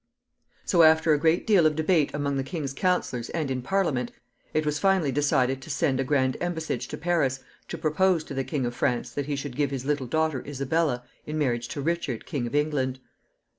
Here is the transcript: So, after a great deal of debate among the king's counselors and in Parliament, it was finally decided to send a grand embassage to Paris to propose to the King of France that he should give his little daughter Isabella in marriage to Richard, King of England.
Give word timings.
So, 0.65 0.81
after 0.81 1.13
a 1.13 1.19
great 1.19 1.45
deal 1.45 1.67
of 1.67 1.75
debate 1.75 2.11
among 2.11 2.35
the 2.37 2.43
king's 2.43 2.73
counselors 2.73 3.29
and 3.29 3.51
in 3.51 3.61
Parliament, 3.61 4.09
it 4.51 4.65
was 4.65 4.79
finally 4.79 5.11
decided 5.11 5.61
to 5.61 5.69
send 5.69 5.99
a 5.99 6.03
grand 6.03 6.37
embassage 6.41 6.87
to 6.87 6.97
Paris 6.97 7.41
to 7.67 7.77
propose 7.77 8.23
to 8.23 8.33
the 8.33 8.43
King 8.43 8.65
of 8.65 8.73
France 8.73 9.11
that 9.11 9.27
he 9.27 9.35
should 9.35 9.55
give 9.55 9.69
his 9.69 9.85
little 9.85 10.07
daughter 10.07 10.43
Isabella 10.43 11.03
in 11.27 11.37
marriage 11.37 11.67
to 11.67 11.81
Richard, 11.81 12.25
King 12.25 12.47
of 12.47 12.55
England. 12.55 12.99